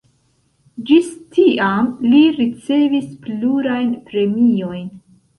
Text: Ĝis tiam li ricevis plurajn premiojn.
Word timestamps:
Ĝis 0.91 1.09
tiam 1.35 1.89
li 2.13 2.21
ricevis 2.37 3.05
plurajn 3.27 3.93
premiojn. 4.07 4.89